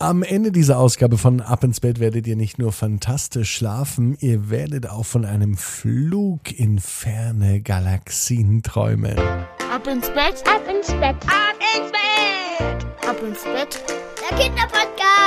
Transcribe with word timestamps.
Am 0.00 0.22
Ende 0.22 0.52
dieser 0.52 0.78
Ausgabe 0.78 1.18
von 1.18 1.40
Ab 1.40 1.64
ins 1.64 1.80
Bett 1.80 1.98
werdet 1.98 2.28
ihr 2.28 2.36
nicht 2.36 2.56
nur 2.60 2.70
fantastisch 2.70 3.52
schlafen, 3.52 4.16
ihr 4.20 4.48
werdet 4.48 4.88
auch 4.88 5.04
von 5.04 5.24
einem 5.24 5.56
Flug 5.56 6.56
in 6.56 6.78
ferne 6.78 7.60
Galaxien 7.62 8.62
träumen. 8.62 9.18
Ab 9.18 9.88
ins 9.88 10.06
Bett, 10.10 10.44
ab 10.46 10.62
ins 10.70 10.86
Bett, 10.86 11.16
ab 11.26 11.58
ins 11.74 11.90
Bett, 11.90 13.08
ab 13.08 13.16
ins 13.26 13.42
Bett, 13.42 13.82
der 14.30 14.38
Kinderpodcast. 14.38 15.17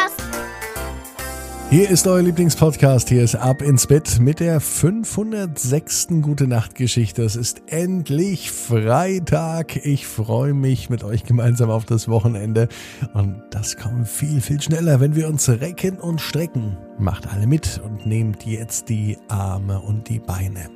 Hier 1.72 1.90
ist 1.90 2.06
euer 2.06 2.22
Lieblingspodcast. 2.22 3.08
Hier 3.08 3.24
ist 3.24 3.36
Ab 3.36 3.62
ins 3.62 3.88
Bett 3.88 4.20
mit 4.20 4.42
der 4.42 4.60
506. 4.60 6.10
Gute 6.22 6.46
Nacht 6.46 6.76
Geschichte. 6.76 7.24
Es 7.24 7.38
ist 7.38 7.62
endlich 7.68 8.52
Freitag. 8.52 9.78
Ich 9.86 10.06
freue 10.06 10.54
mich 10.54 10.90
mit 10.90 11.06
euch 11.06 11.24
gemeinsam 11.24 11.70
auf 11.70 11.86
das 11.86 12.10
Wochenende. 12.10 12.68
Und 13.14 13.42
das 13.52 13.78
kommt 13.78 14.10
viel, 14.10 14.42
viel 14.42 14.62
schneller, 14.62 15.00
wenn 15.00 15.16
wir 15.16 15.30
uns 15.30 15.48
recken 15.48 15.98
und 15.98 16.20
strecken. 16.20 16.78
Macht 17.00 17.32
alle 17.32 17.48
mit 17.48 17.80
und 17.82 18.06
nehmt 18.06 18.46
jetzt 18.46 18.90
die 18.90 19.18
Arme 19.30 19.80
und 19.80 20.10
die 20.10 20.20
Beine 20.20 20.70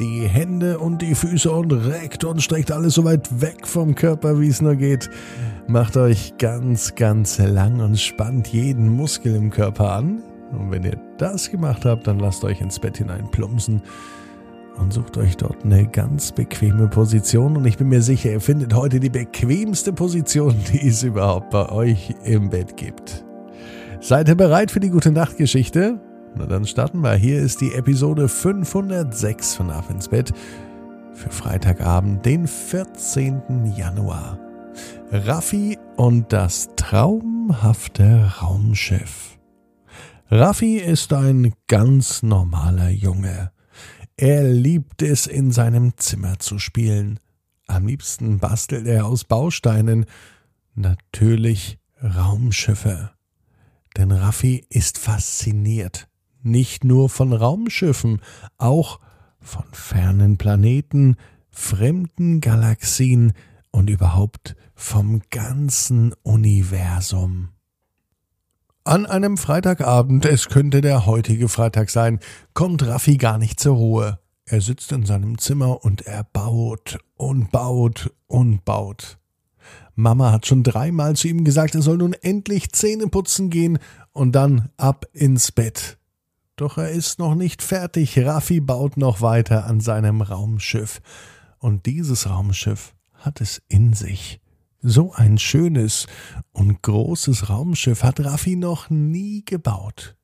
die 0.00 0.26
Hände 0.26 0.78
und 0.78 1.02
die 1.02 1.14
Füße 1.14 1.50
und 1.50 1.72
reckt 1.72 2.24
und 2.24 2.42
streckt 2.42 2.72
alles 2.72 2.94
so 2.94 3.04
weit 3.04 3.40
weg 3.40 3.66
vom 3.66 3.94
Körper, 3.94 4.40
wie 4.40 4.48
es 4.48 4.62
nur 4.62 4.74
geht. 4.74 5.10
Macht 5.68 5.96
euch 5.96 6.34
ganz, 6.38 6.94
ganz 6.94 7.38
lang 7.38 7.80
und 7.80 7.98
spannt 7.98 8.48
jeden 8.48 8.88
Muskel 8.88 9.36
im 9.36 9.50
Körper 9.50 9.92
an. 9.92 10.22
Und 10.52 10.70
wenn 10.70 10.84
ihr 10.84 10.98
das 11.18 11.50
gemacht 11.50 11.84
habt, 11.84 12.06
dann 12.06 12.18
lasst 12.18 12.42
euch 12.44 12.60
ins 12.60 12.78
Bett 12.78 12.96
hinein 12.96 13.30
plumpsen 13.30 13.82
und 14.78 14.92
sucht 14.92 15.18
euch 15.18 15.36
dort 15.36 15.64
eine 15.64 15.86
ganz 15.86 16.32
bequeme 16.32 16.88
Position. 16.88 17.56
Und 17.56 17.66
ich 17.66 17.76
bin 17.76 17.88
mir 17.88 18.02
sicher, 18.02 18.32
ihr 18.32 18.40
findet 18.40 18.74
heute 18.74 19.00
die 19.00 19.10
bequemste 19.10 19.92
Position, 19.92 20.56
die 20.72 20.88
es 20.88 21.02
überhaupt 21.02 21.50
bei 21.50 21.68
euch 21.68 22.14
im 22.24 22.48
Bett 22.48 22.76
gibt. 22.76 23.24
Seid 24.00 24.28
ihr 24.28 24.34
bereit 24.34 24.70
für 24.70 24.80
die 24.80 24.90
gute 24.90 25.12
Nachtgeschichte? 25.12 26.00
Na 26.36 26.46
dann 26.46 26.64
starten 26.64 27.00
wir. 27.00 27.14
Hier 27.14 27.40
ist 27.40 27.60
die 27.60 27.74
Episode 27.74 28.28
506 28.28 29.54
von 29.54 29.70
Ab 29.70 29.90
ins 29.90 30.08
Bett 30.08 30.32
für 31.12 31.30
Freitagabend, 31.30 32.24
den 32.24 32.46
14. 32.46 33.74
Januar. 33.76 34.38
Raffi 35.10 35.78
und 35.96 36.32
das 36.32 36.68
traumhafte 36.76 38.32
Raumschiff. 38.40 39.38
Raffi 40.30 40.76
ist 40.76 41.12
ein 41.12 41.52
ganz 41.66 42.22
normaler 42.22 42.90
Junge. 42.90 43.50
Er 44.16 44.44
liebt 44.44 45.02
es, 45.02 45.26
in 45.26 45.50
seinem 45.50 45.96
Zimmer 45.96 46.38
zu 46.38 46.58
spielen. 46.58 47.18
Am 47.66 47.86
liebsten 47.86 48.38
bastelt 48.38 48.86
er 48.86 49.06
aus 49.06 49.24
Bausteinen. 49.24 50.06
Natürlich 50.74 51.78
Raumschiffe. 52.02 53.10
Denn 53.96 54.12
Raffi 54.12 54.64
ist 54.68 54.98
fasziniert 54.98 56.09
nicht 56.42 56.84
nur 56.84 57.08
von 57.08 57.32
Raumschiffen, 57.32 58.20
auch 58.58 59.00
von 59.40 59.64
fernen 59.72 60.38
Planeten, 60.38 61.16
fremden 61.50 62.40
Galaxien 62.40 63.32
und 63.70 63.90
überhaupt 63.90 64.56
vom 64.74 65.22
ganzen 65.30 66.14
Universum. 66.22 67.50
An 68.84 69.06
einem 69.06 69.36
Freitagabend, 69.36 70.24
es 70.24 70.48
könnte 70.48 70.80
der 70.80 71.06
heutige 71.06 71.48
Freitag 71.48 71.90
sein, 71.90 72.18
kommt 72.54 72.86
Raffi 72.86 73.18
gar 73.18 73.38
nicht 73.38 73.60
zur 73.60 73.76
Ruhe. 73.76 74.18
Er 74.46 74.60
sitzt 74.60 74.90
in 74.90 75.06
seinem 75.06 75.38
Zimmer 75.38 75.84
und 75.84 76.02
er 76.02 76.24
baut 76.24 76.98
und 77.16 77.52
baut 77.52 78.12
und 78.26 78.64
baut. 78.64 79.18
Mama 79.94 80.32
hat 80.32 80.46
schon 80.46 80.62
dreimal 80.62 81.14
zu 81.14 81.28
ihm 81.28 81.44
gesagt, 81.44 81.74
er 81.74 81.82
soll 81.82 81.98
nun 81.98 82.14
endlich 82.14 82.72
Zähne 82.72 83.06
putzen 83.06 83.50
gehen 83.50 83.78
und 84.12 84.32
dann 84.32 84.70
ab 84.76 85.06
ins 85.12 85.52
Bett. 85.52 85.99
Doch 86.60 86.76
er 86.76 86.90
ist 86.90 87.18
noch 87.18 87.34
nicht 87.34 87.62
fertig. 87.62 88.18
Raffi 88.18 88.60
baut 88.60 88.98
noch 88.98 89.22
weiter 89.22 89.64
an 89.64 89.80
seinem 89.80 90.20
Raumschiff. 90.20 91.00
Und 91.58 91.86
dieses 91.86 92.28
Raumschiff 92.28 92.94
hat 93.14 93.40
es 93.40 93.62
in 93.68 93.94
sich. 93.94 94.42
So 94.82 95.14
ein 95.14 95.38
schönes 95.38 96.06
und 96.52 96.82
großes 96.82 97.48
Raumschiff 97.48 98.02
hat 98.02 98.20
Raffi 98.20 98.56
noch 98.56 98.90
nie 98.90 99.42
gebaut. 99.42 100.16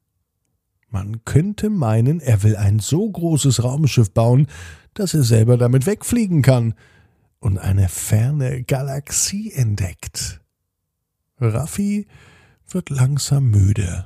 Man 0.91 1.25
könnte 1.25 1.71
meinen, 1.71 2.21
er 2.21 2.43
will 2.43 2.57
ein 2.57 2.81
so 2.81 3.11
großes 3.11 3.65
Raumschiff 3.65 4.13
bauen, 4.13 4.47
dass 4.93 5.15
er 5.15 5.23
selber 5.23 5.57
damit 5.57 5.87
wegfliegen 5.87 6.43
kann 6.43 6.75
und 7.39 7.57
eine 7.57 7.89
ferne 7.89 8.63
Galaxie 8.63 9.53
entdeckt. 9.53 10.43
Raffi 11.41 12.07
wird 12.69 12.91
langsam 12.91 13.49
müde. 13.49 14.05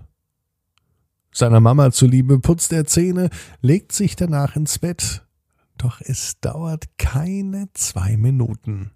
Seiner 1.32 1.60
Mama 1.60 1.92
zuliebe 1.92 2.40
putzt 2.40 2.72
er 2.72 2.86
Zähne, 2.86 3.30
legt 3.60 3.92
sich 3.92 4.16
danach 4.16 4.56
ins 4.56 4.78
Bett. 4.78 5.24
Doch 5.78 6.00
es 6.00 6.40
dauert 6.40 6.98
keine 6.98 7.68
zwei 7.72 8.16
Minuten. 8.16 8.90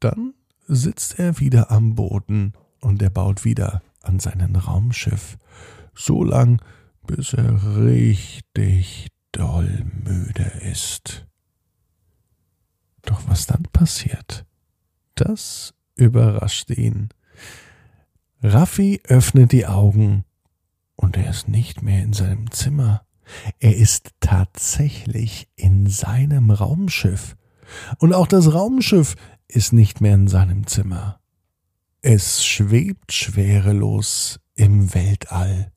Dann 0.00 0.34
sitzt 0.66 1.18
er 1.18 1.40
wieder 1.40 1.70
am 1.70 1.94
Boden 1.94 2.52
und 2.80 3.02
er 3.02 3.10
baut 3.10 3.44
wieder 3.44 3.82
an 4.02 4.20
seinem 4.20 4.54
Raumschiff. 4.56 5.36
So 5.94 6.22
lang, 6.22 6.62
bis 7.06 7.32
er 7.32 7.76
richtig 7.78 9.08
doll 9.32 9.84
müde 10.04 10.50
ist. 10.70 11.26
Doch 13.02 13.28
was 13.28 13.46
dann 13.46 13.64
passiert, 13.72 14.46
das 15.14 15.74
überrascht 15.96 16.70
ihn. 16.70 17.08
Raffi 18.42 19.00
öffnet 19.04 19.52
die 19.52 19.66
Augen 19.66 20.24
und 20.98 21.16
er 21.16 21.30
ist 21.30 21.48
nicht 21.48 21.80
mehr 21.82 22.02
in 22.02 22.12
seinem 22.12 22.50
Zimmer. 22.50 23.02
Er 23.60 23.76
ist 23.76 24.10
tatsächlich 24.20 25.48
in 25.54 25.86
seinem 25.86 26.50
Raumschiff. 26.50 27.36
Und 27.98 28.12
auch 28.12 28.26
das 28.26 28.52
Raumschiff 28.52 29.14
ist 29.46 29.72
nicht 29.72 30.00
mehr 30.00 30.14
in 30.14 30.28
seinem 30.28 30.66
Zimmer. 30.66 31.20
Es 32.02 32.44
schwebt 32.44 33.12
schwerelos 33.12 34.40
im 34.54 34.92
Weltall. 34.94 35.72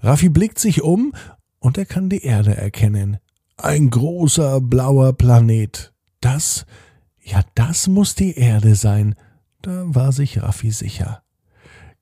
Raffi 0.00 0.28
blickt 0.28 0.58
sich 0.58 0.82
um 0.82 1.12
und 1.60 1.78
er 1.78 1.86
kann 1.86 2.08
die 2.08 2.24
Erde 2.24 2.56
erkennen. 2.56 3.18
Ein 3.56 3.90
großer 3.90 4.60
blauer 4.60 5.12
Planet. 5.12 5.92
Das, 6.20 6.66
ja, 7.22 7.42
das 7.54 7.86
muss 7.86 8.14
die 8.14 8.36
Erde 8.36 8.74
sein. 8.74 9.14
Da 9.62 9.84
war 9.86 10.12
sich 10.12 10.42
Raffi 10.42 10.72
sicher. 10.72 11.23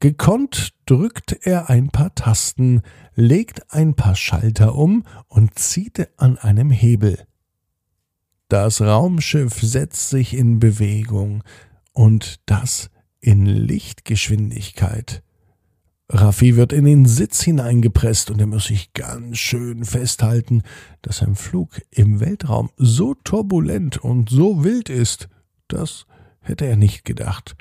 Gekonnt 0.02 0.74
drückt 0.86 1.46
er 1.46 1.70
ein 1.70 1.90
paar 1.90 2.12
Tasten, 2.16 2.82
legt 3.14 3.72
ein 3.72 3.94
paar 3.94 4.16
Schalter 4.16 4.74
um 4.74 5.04
und 5.28 5.56
zieht 5.60 6.08
an 6.16 6.38
einem 6.38 6.72
Hebel. 6.72 7.24
Das 8.48 8.80
Raumschiff 8.80 9.60
setzt 9.60 10.10
sich 10.10 10.34
in 10.34 10.58
Bewegung 10.58 11.44
und 11.92 12.40
das 12.46 12.90
in 13.20 13.46
Lichtgeschwindigkeit. 13.46 15.22
Raffi 16.08 16.56
wird 16.56 16.72
in 16.72 16.84
den 16.84 17.06
Sitz 17.06 17.40
hineingepresst 17.40 18.32
und 18.32 18.40
er 18.40 18.48
muss 18.48 18.64
sich 18.64 18.94
ganz 18.94 19.38
schön 19.38 19.84
festhalten, 19.84 20.64
dass 21.02 21.22
ein 21.22 21.36
Flug 21.36 21.80
im 21.92 22.19
Weltraum 22.19 22.70
so 22.76 23.14
turbulent 23.14 23.98
und 23.98 24.30
so 24.30 24.64
wild 24.64 24.88
ist. 24.88 25.28
Das 25.69 26.06
hätte 26.40 26.66
er 26.66 26.74
nicht 26.74 27.04
gedacht. 27.04 27.54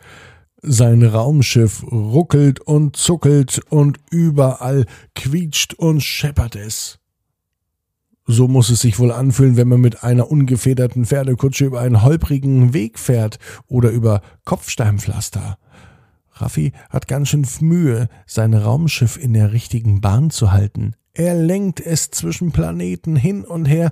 Sein 0.63 1.01
Raumschiff 1.01 1.83
ruckelt 1.91 2.59
und 2.59 2.95
zuckelt 2.95 3.61
und 3.69 3.99
überall 4.11 4.85
quietscht 5.15 5.73
und 5.73 6.01
scheppert 6.01 6.55
es. 6.55 6.99
So 8.27 8.47
muss 8.47 8.69
es 8.69 8.81
sich 8.81 8.99
wohl 8.99 9.11
anfühlen, 9.11 9.57
wenn 9.57 9.67
man 9.67 9.81
mit 9.81 10.03
einer 10.03 10.29
ungefederten 10.29 11.07
Pferdekutsche 11.07 11.65
über 11.65 11.81
einen 11.81 12.03
holprigen 12.03 12.73
Weg 12.75 12.99
fährt 12.99 13.39
oder 13.65 13.89
über 13.89 14.21
Kopfsteinpflaster. 14.45 15.57
Raffi 16.33 16.73
hat 16.91 17.07
ganz 17.07 17.29
schön 17.29 17.47
Mühe, 17.61 18.07
sein 18.27 18.53
Raumschiff 18.53 19.17
in 19.17 19.33
der 19.33 19.53
richtigen 19.53 19.99
Bahn 19.99 20.29
zu 20.29 20.51
halten. 20.51 20.93
Er 21.13 21.33
lenkt 21.33 21.79
es 21.79 22.11
zwischen 22.11 22.51
Planeten 22.51 23.15
hin 23.15 23.43
und 23.43 23.65
her, 23.65 23.91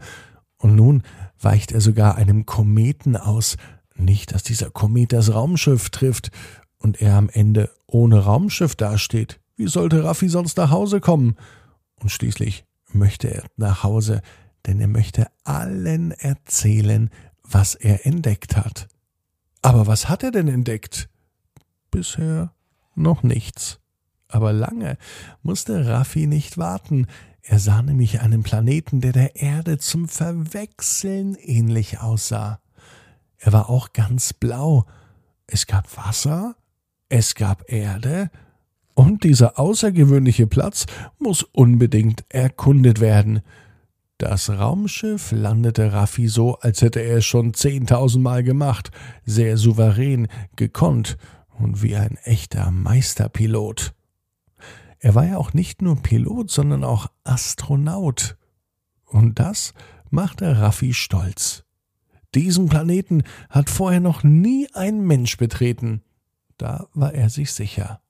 und 0.57 0.75
nun 0.75 1.03
weicht 1.41 1.71
er 1.71 1.81
sogar 1.81 2.15
einem 2.15 2.45
Kometen 2.45 3.17
aus, 3.17 3.57
nicht, 3.99 4.33
dass 4.33 4.43
dieser 4.43 4.69
Komet 4.69 5.13
das 5.13 5.33
Raumschiff 5.33 5.89
trifft 5.89 6.31
und 6.79 7.01
er 7.01 7.15
am 7.15 7.29
Ende 7.29 7.69
ohne 7.85 8.19
Raumschiff 8.19 8.75
dasteht. 8.75 9.39
Wie 9.55 9.67
sollte 9.67 10.03
Raffi 10.03 10.29
sonst 10.29 10.57
nach 10.57 10.71
Hause 10.71 11.01
kommen? 11.01 11.35
Und 11.95 12.09
schließlich 12.09 12.65
möchte 12.91 13.33
er 13.33 13.43
nach 13.57 13.83
Hause, 13.83 14.21
denn 14.65 14.79
er 14.79 14.87
möchte 14.87 15.27
allen 15.43 16.11
erzählen, 16.11 17.09
was 17.43 17.75
er 17.75 18.05
entdeckt 18.05 18.55
hat. 18.55 18.87
Aber 19.61 19.87
was 19.87 20.07
hat 20.07 20.23
er 20.23 20.31
denn 20.31 20.47
entdeckt? 20.47 21.09
Bisher 21.91 22.53
noch 22.95 23.23
nichts. 23.23 23.79
Aber 24.27 24.53
lange 24.53 24.97
musste 25.41 25.87
Raffi 25.87 26.27
nicht 26.27 26.57
warten. 26.57 27.07
Er 27.41 27.59
sah 27.59 27.81
nämlich 27.81 28.21
einen 28.21 28.43
Planeten, 28.43 29.01
der 29.01 29.11
der 29.11 29.35
Erde 29.35 29.79
zum 29.79 30.07
Verwechseln 30.07 31.35
ähnlich 31.35 31.99
aussah. 31.99 32.59
Er 33.37 33.53
war 33.53 33.69
auch 33.69 33.91
ganz 33.93 34.33
blau. 34.33 34.85
Es 35.47 35.65
gab 35.65 35.97
Wasser, 35.97 36.55
es 37.09 37.35
gab 37.35 37.71
Erde 37.71 38.29
und 38.93 39.23
dieser 39.23 39.59
außergewöhnliche 39.59 40.47
Platz 40.47 40.85
muss 41.17 41.43
unbedingt 41.43 42.23
erkundet 42.29 42.99
werden. 42.99 43.41
Das 44.19 44.49
Raumschiff 44.49 45.31
landete 45.31 45.93
Raffi 45.93 46.27
so, 46.27 46.55
als 46.57 46.81
hätte 46.81 46.99
er 46.99 47.17
es 47.17 47.25
schon 47.25 47.53
zehntausendmal 47.53 48.43
gemacht, 48.43 48.91
sehr 49.25 49.57
souverän, 49.57 50.27
gekonnt 50.55 51.17
und 51.57 51.81
wie 51.81 51.95
ein 51.95 52.17
echter 52.23 52.69
Meisterpilot. 52.71 53.93
Er 54.99 55.15
war 55.15 55.25
ja 55.25 55.37
auch 55.37 55.53
nicht 55.53 55.81
nur 55.81 55.95
Pilot, 55.95 56.51
sondern 56.51 56.83
auch 56.83 57.07
Astronaut. 57.23 58.37
Und 59.05 59.39
das 59.39 59.73
machte 60.09 60.59
Raffi 60.59 60.93
stolz. 60.93 61.63
Diesen 62.35 62.67
Planeten 62.67 63.23
hat 63.49 63.69
vorher 63.69 64.01
noch 64.01 64.23
nie 64.23 64.67
ein 64.73 64.99
Mensch 65.01 65.37
betreten. 65.37 66.03
Da 66.59 66.87
war 66.93 67.13
er 67.13 67.29
sich 67.29 67.53
sicher. 67.53 68.01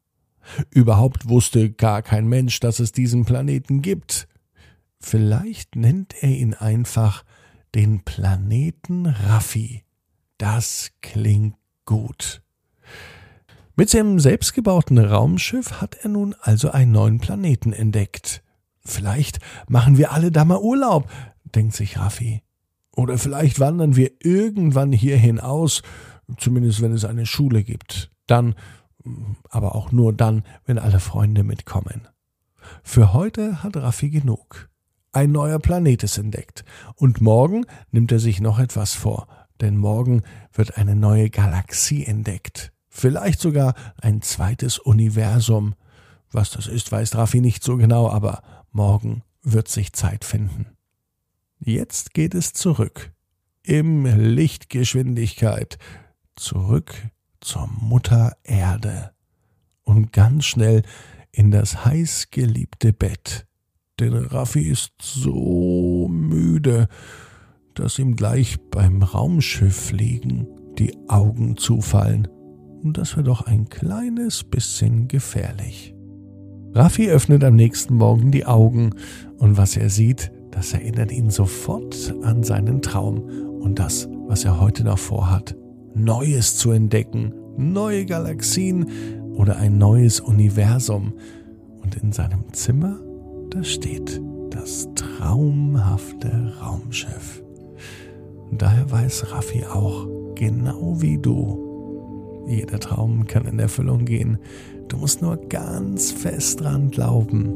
Überhaupt 0.72 1.30
wusste 1.30 1.72
gar 1.72 2.02
kein 2.02 2.28
Mensch, 2.28 2.60
dass 2.60 2.80
es 2.80 2.92
diesen 2.92 3.24
Planeten 3.24 3.82
gibt. 3.82 4.28
Vielleicht 5.00 5.76
nennt 5.76 6.16
er 6.22 6.32
ihn 6.32 6.56
einfach 6.56 7.24
den 7.76 8.04
Planeten 8.04 9.06
Raffi. 9.06 9.84
Das 10.40 10.92
klingt 11.02 11.56
gut. 11.86 12.42
Mit 13.76 13.92
seinem 13.92 14.20
selbstgebauten 14.20 14.98
Raumschiff 14.98 15.80
hat 15.80 15.96
er 16.02 16.10
nun 16.10 16.36
also 16.42 16.72
einen 16.72 16.92
neuen 16.92 17.20
Planeten 17.20 17.72
entdeckt. 17.72 18.42
Vielleicht 18.84 19.40
machen 19.68 19.98
wir 19.98 20.12
alle 20.12 20.32
da 20.32 20.44
mal 20.44 20.58
Urlaub, 20.58 21.08
denkt 21.44 21.76
sich 21.76 22.00
Raffi. 22.00 22.42
Oder 22.96 23.20
vielleicht 23.20 23.60
wandern 23.60 23.96
wir 23.96 24.12
irgendwann 24.22 24.92
hierhin 24.92 25.40
aus, 25.40 25.84
zumindest 26.38 26.82
wenn 26.82 26.94
es 26.94 27.06
eine 27.06 27.28
Schule 27.28 27.64
gibt. 27.64 28.12
Dann, 28.30 28.56
aber 29.50 29.76
auch 29.76 29.92
nur 29.92 30.14
dann, 30.14 30.44
wenn 30.66 30.78
alle 30.78 31.00
Freunde 31.00 31.44
mitkommen. 31.44 32.08
Für 32.84 33.14
heute 33.14 33.64
hat 33.64 33.76
Raffi 33.76 34.10
genug. 34.10 34.70
Ein 35.12 35.32
neuer 35.32 35.60
Planet 35.60 36.04
ist 36.04 36.18
entdeckt. 36.18 36.64
Und 36.96 37.22
morgen 37.22 37.66
nimmt 37.92 38.12
er 38.12 38.20
sich 38.20 38.40
noch 38.40 38.60
etwas 38.60 38.94
vor, 38.94 39.28
denn 39.62 39.78
morgen 39.78 40.22
wird 40.54 40.78
eine 40.78 40.96
neue 40.96 41.30
Galaxie 41.32 42.06
entdeckt. 42.06 42.72
Vielleicht 42.90 43.40
sogar 43.40 43.74
ein 44.02 44.22
zweites 44.22 44.78
Universum. 44.78 45.74
Was 46.32 46.52
das 46.52 46.68
ist, 46.68 46.92
weiß 46.92 47.16
Raffi 47.16 47.42
nicht 47.42 47.64
so 47.64 47.78
genau, 47.78 48.10
aber 48.10 48.44
morgen 48.72 49.24
wird 49.42 49.68
sich 49.68 49.94
Zeit 49.94 50.24
finden. 50.24 50.68
Jetzt 51.60 52.14
geht 52.14 52.36
es 52.36 52.54
zurück. 52.54 53.12
Im 53.64 54.06
Lichtgeschwindigkeit. 54.06 55.80
Zurück 56.36 57.10
zur 57.42 57.68
Mutter 57.68 58.36
Erde. 58.44 59.12
Und 59.84 60.14
ganz 60.14 60.46
schnell 60.46 60.84
in 61.32 61.52
das 61.52 61.86
heißgeliebte 61.86 62.94
Bett. 62.94 63.46
Denn 64.00 64.14
Raffi 64.14 64.62
ist 64.62 64.94
so 65.00 66.08
müde, 66.10 66.88
dass 67.76 68.00
ihm 68.00 68.16
gleich 68.16 68.58
beim 68.72 69.04
Raumschifffliegen 69.04 70.48
die 70.78 70.96
Augen 71.08 71.58
zufallen. 71.58 72.28
Und 72.84 72.98
das 72.98 73.14
wäre 73.14 73.24
doch 73.24 73.42
ein 73.46 73.68
kleines 73.68 74.44
bisschen 74.44 75.08
gefährlich. 75.08 75.94
Raffi 76.74 77.10
öffnet 77.10 77.44
am 77.44 77.56
nächsten 77.56 77.96
Morgen 77.96 78.32
die 78.32 78.46
Augen 78.46 78.92
und 79.38 79.58
was 79.58 79.76
er 79.76 79.90
sieht, 79.90 80.32
das 80.52 80.74
erinnert 80.74 81.12
ihn 81.12 81.30
sofort 81.30 82.14
an 82.24 82.44
seinen 82.44 82.82
Traum 82.82 83.24
und 83.60 83.80
das, 83.80 84.08
was 84.28 84.46
er 84.46 84.60
heute 84.60 84.84
noch 84.84 85.00
vorhat. 85.00 85.56
Neues 85.94 86.58
zu 86.58 86.72
entdecken, 86.72 87.34
neue 87.58 88.06
Galaxien 88.06 88.86
oder 89.34 89.58
ein 89.58 89.78
neues 89.78 90.20
Universum. 90.20 91.14
Und 91.84 91.96
in 91.96 92.12
seinem 92.12 92.52
Zimmer, 92.54 93.00
da 93.50 93.64
steht 93.64 94.22
das 94.50 94.88
traumhafte 94.96 96.54
Raumschiff. 96.62 97.44
Daher 98.52 98.92
weiß 98.92 99.32
Raffi 99.32 99.64
auch, 99.66 100.08
genau 100.36 101.02
wie 101.02 101.18
du, 101.18 101.70
jeder 102.48 102.80
Traum 102.80 103.28
kann 103.28 103.46
in 103.46 103.60
Erfüllung 103.60 104.06
gehen. 104.06 104.40
Du 104.88 104.98
musst 104.98 105.22
nur 105.22 105.38
ganz 105.38 106.12
fest 106.12 106.62
dran 106.62 106.90
glauben. 106.90 107.48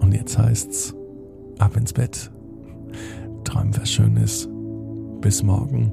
Und 0.00 0.12
jetzt 0.12 0.36
heißt's, 0.36 0.94
ab 1.58 1.76
ins 1.76 1.92
Bett. 1.92 2.30
Träum 3.44 3.70
was 3.76 3.90
Schönes. 3.90 4.48
Bis 5.20 5.42
morgen, 5.42 5.92